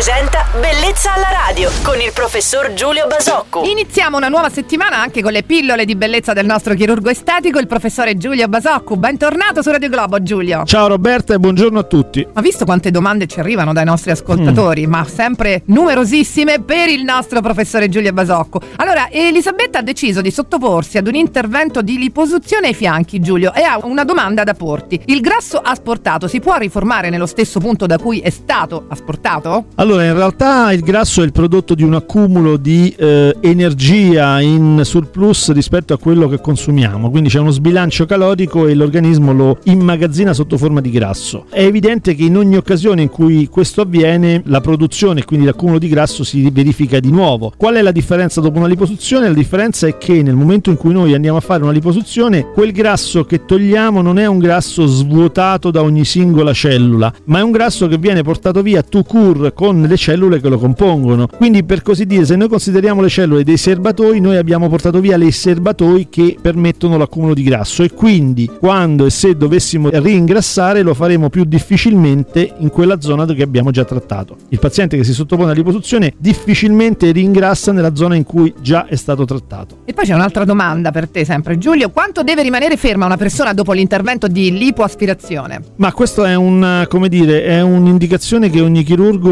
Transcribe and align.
presenta 0.00 0.46
Bellezza 0.58 1.12
alla 1.12 1.28
radio 1.46 1.70
con 1.82 2.00
il 2.00 2.10
professor 2.14 2.72
Giulio 2.72 3.06
Basocco. 3.06 3.62
Iniziamo 3.64 4.16
una 4.16 4.28
nuova 4.28 4.48
settimana 4.48 4.98
anche 4.98 5.20
con 5.20 5.30
le 5.30 5.42
pillole 5.42 5.84
di 5.84 5.94
bellezza 5.94 6.32
del 6.32 6.46
nostro 6.46 6.72
chirurgo 6.74 7.10
estetico, 7.10 7.58
il 7.58 7.66
professore 7.66 8.16
Giulio 8.16 8.48
Basocco. 8.48 8.96
Bentornato 8.96 9.60
su 9.60 9.70
Radio 9.70 9.90
Globo, 9.90 10.22
Giulio. 10.22 10.64
Ciao 10.64 10.88
Roberta 10.88 11.34
e 11.34 11.38
buongiorno 11.38 11.78
a 11.78 11.82
tutti. 11.82 12.26
Ma 12.32 12.40
visto 12.40 12.64
quante 12.64 12.90
domande 12.90 13.26
ci 13.26 13.40
arrivano 13.40 13.74
dai 13.74 13.84
nostri 13.84 14.10
ascoltatori, 14.10 14.86
mm. 14.86 14.90
ma 14.90 15.04
sempre 15.04 15.62
numerosissime 15.66 16.62
per 16.62 16.88
il 16.88 17.04
nostro 17.04 17.42
professore 17.42 17.90
Giulio 17.90 18.12
Basocco. 18.14 18.60
Allora, 18.76 19.10
Elisabetta 19.10 19.80
ha 19.80 19.82
deciso 19.82 20.22
di 20.22 20.30
sottoporsi 20.30 20.96
ad 20.96 21.08
un 21.08 21.14
intervento 21.14 21.82
di 21.82 21.98
liposuzione 21.98 22.68
ai 22.68 22.74
fianchi, 22.74 23.20
Giulio, 23.20 23.52
e 23.52 23.62
ha 23.62 23.78
una 23.82 24.04
domanda 24.04 24.44
da 24.44 24.54
porti. 24.54 24.98
Il 25.06 25.20
grasso 25.20 25.58
asportato 25.58 26.26
si 26.26 26.40
può 26.40 26.56
riformare 26.56 27.10
nello 27.10 27.26
stesso 27.26 27.60
punto 27.60 27.84
da 27.84 27.98
cui 27.98 28.20
è 28.20 28.30
stato 28.30 28.86
asportato? 28.88 29.66
Allora, 29.74 29.89
in 29.94 30.14
realtà 30.14 30.72
il 30.72 30.80
grasso 30.80 31.22
è 31.22 31.24
il 31.24 31.32
prodotto 31.32 31.74
di 31.74 31.82
un 31.82 31.94
accumulo 31.94 32.56
di 32.56 32.94
eh, 32.96 33.36
energia 33.40 34.40
in 34.40 34.82
surplus 34.84 35.52
rispetto 35.52 35.94
a 35.94 35.98
quello 35.98 36.28
che 36.28 36.40
consumiamo, 36.40 37.10
quindi 37.10 37.28
c'è 37.28 37.38
uno 37.38 37.50
sbilancio 37.50 38.06
calorico 38.06 38.66
e 38.66 38.74
l'organismo 38.74 39.32
lo 39.32 39.58
immagazzina 39.64 40.32
sotto 40.32 40.58
forma 40.58 40.80
di 40.80 40.90
grasso. 40.90 41.46
È 41.50 41.62
evidente 41.62 42.14
che 42.14 42.24
in 42.24 42.36
ogni 42.36 42.56
occasione 42.56 43.02
in 43.02 43.08
cui 43.08 43.48
questo 43.48 43.80
avviene, 43.80 44.42
la 44.46 44.60
produzione 44.60 45.24
quindi 45.24 45.46
l'accumulo 45.46 45.78
di 45.78 45.88
grasso 45.88 46.24
si 46.24 46.48
verifica 46.50 47.00
di 47.00 47.10
nuovo. 47.10 47.52
Qual 47.56 47.74
è 47.74 47.82
la 47.82 47.92
differenza 47.92 48.40
dopo 48.40 48.58
una 48.58 48.66
liposuzione? 48.66 49.28
La 49.28 49.34
differenza 49.34 49.86
è 49.86 49.96
che 49.96 50.22
nel 50.22 50.34
momento 50.34 50.70
in 50.70 50.76
cui 50.76 50.92
noi 50.92 51.14
andiamo 51.14 51.38
a 51.38 51.40
fare 51.40 51.62
una 51.62 51.72
liposuzione, 51.72 52.50
quel 52.52 52.72
grasso 52.72 53.24
che 53.24 53.44
togliamo 53.44 54.02
non 54.02 54.18
è 54.18 54.26
un 54.26 54.38
grasso 54.38 54.86
svuotato 54.86 55.70
da 55.70 55.82
ogni 55.82 56.04
singola 56.04 56.52
cellula, 56.52 57.12
ma 57.24 57.38
è 57.38 57.42
un 57.42 57.50
grasso 57.50 57.86
che 57.86 57.98
viene 57.98 58.22
portato 58.22 58.62
via 58.62 58.82
to 58.82 59.02
cure 59.02 59.52
con 59.52 59.79
le 59.86 59.96
cellule 59.96 60.40
che 60.40 60.48
lo 60.48 60.58
compongono. 60.58 61.26
Quindi 61.26 61.64
per 61.64 61.82
così 61.82 62.06
dire, 62.06 62.24
se 62.24 62.36
noi 62.36 62.48
consideriamo 62.48 63.00
le 63.00 63.08
cellule 63.08 63.44
dei 63.44 63.56
serbatoi, 63.56 64.20
noi 64.20 64.36
abbiamo 64.36 64.68
portato 64.68 65.00
via 65.00 65.16
le 65.16 65.30
serbatoi 65.30 66.08
che 66.08 66.36
permettono 66.40 66.96
l'accumulo 66.96 67.34
di 67.34 67.42
grasso 67.42 67.82
e 67.82 67.90
quindi 67.90 68.50
quando 68.58 69.06
e 69.06 69.10
se 69.10 69.36
dovessimo 69.36 69.88
ringrassare 69.92 70.82
lo 70.82 70.94
faremo 70.94 71.28
più 71.28 71.44
difficilmente 71.44 72.54
in 72.58 72.70
quella 72.70 73.00
zona 73.00 73.24
che 73.26 73.42
abbiamo 73.42 73.70
già 73.70 73.84
trattato. 73.84 74.36
Il 74.48 74.58
paziente 74.58 74.96
che 74.96 75.04
si 75.04 75.12
sottopone 75.12 75.50
a 75.50 75.54
liposuzione 75.54 76.14
difficilmente 76.18 77.12
ringrassa 77.12 77.72
nella 77.72 77.94
zona 77.94 78.14
in 78.14 78.24
cui 78.24 78.52
già 78.60 78.86
è 78.86 78.96
stato 78.96 79.24
trattato. 79.24 79.78
E 79.84 79.92
poi 79.92 80.04
c'è 80.04 80.14
un'altra 80.14 80.44
domanda 80.44 80.90
per 80.90 81.08
te 81.08 81.24
sempre 81.24 81.58
Giulio, 81.58 81.90
quanto 81.90 82.22
deve 82.22 82.42
rimanere 82.42 82.76
ferma 82.76 83.06
una 83.06 83.16
persona 83.16 83.52
dopo 83.52 83.72
l'intervento 83.72 84.26
di 84.26 84.56
lipoaspirazione? 84.56 85.60
Ma 85.76 85.92
questo 85.92 86.24
è 86.24 86.34
un, 86.34 86.86
come 86.88 87.08
dire, 87.08 87.44
è 87.44 87.60
un'indicazione 87.60 88.50
che 88.50 88.60
ogni 88.60 88.82
chirurgo 88.82 89.30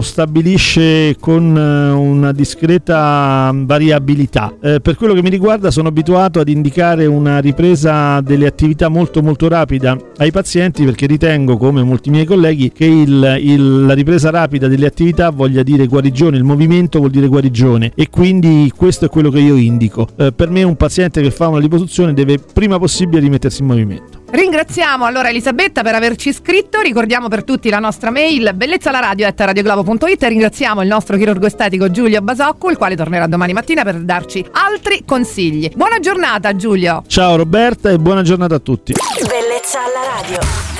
stabilisce 0.00 1.16
con 1.18 1.56
eh, 1.56 1.90
una 1.90 2.32
discreta 2.32 3.50
variabilità. 3.54 4.54
Eh, 4.60 4.80
per 4.80 4.96
quello 4.96 5.14
che 5.14 5.22
mi 5.22 5.30
riguarda 5.30 5.70
sono 5.70 5.88
abituato 5.88 6.40
ad 6.40 6.48
indicare 6.48 7.06
una 7.06 7.38
ripresa 7.38 8.20
delle 8.20 8.46
attività 8.46 8.88
molto 8.88 9.22
molto 9.22 9.48
rapida 9.48 9.96
ai 10.18 10.30
pazienti 10.30 10.84
perché 10.84 11.06
ritengo, 11.06 11.56
come 11.56 11.82
molti 11.82 12.10
miei 12.10 12.24
colleghi, 12.24 12.72
che 12.72 12.84
il, 12.84 13.38
il, 13.40 13.86
la 13.86 13.94
ripresa 13.94 14.30
rapida 14.30 14.68
delle 14.68 14.86
attività 14.86 15.30
voglia 15.30 15.62
dire 15.62 15.86
guarigione, 15.86 16.36
il 16.36 16.44
movimento 16.44 16.98
vuol 16.98 17.10
dire 17.10 17.26
guarigione 17.26 17.92
e 17.94 18.08
quindi 18.10 18.72
questo 18.76 19.06
è 19.06 19.08
quello 19.08 19.30
che 19.30 19.40
io 19.40 19.56
indico. 19.56 20.08
Eh, 20.16 20.32
per 20.32 20.50
me 20.50 20.62
un 20.62 20.76
paziente 20.76 21.20
che 21.22 21.30
fa 21.30 21.48
una 21.48 21.58
liposuzione 21.58 22.12
deve 22.12 22.38
prima 22.38 22.78
possibile 22.78 23.20
rimettersi 23.20 23.62
in 23.62 23.68
movimento. 23.68 24.15
Ringraziamo 24.28 25.04
allora 25.04 25.28
Elisabetta 25.28 25.82
per 25.82 25.94
averci 25.94 26.32
scritto, 26.32 26.80
ricordiamo 26.80 27.28
per 27.28 27.44
tutti 27.44 27.70
la 27.70 27.78
nostra 27.78 28.10
mail 28.10 28.52
bellezzalaradio.it 28.54 30.22
e 30.22 30.28
ringraziamo 30.28 30.82
il 30.82 30.88
nostro 30.88 31.16
chirurgo 31.16 31.46
estetico 31.46 31.90
Giulio 31.90 32.20
Basocco, 32.20 32.68
il 32.68 32.76
quale 32.76 32.96
tornerà 32.96 33.26
domani 33.28 33.52
mattina 33.52 33.84
per 33.84 34.00
darci 34.00 34.44
altri 34.52 35.04
consigli. 35.06 35.70
Buona 35.74 36.00
giornata 36.00 36.56
Giulio! 36.56 37.04
Ciao 37.06 37.36
Roberta 37.36 37.90
e 37.90 37.98
buona 37.98 38.22
giornata 38.22 38.56
a 38.56 38.60
tutti! 38.60 38.94
Bellezza 39.20 39.78
alla 39.78 40.20
radio! 40.20 40.75